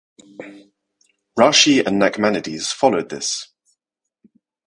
[1.37, 3.49] Rashi and Nachmanides followed this.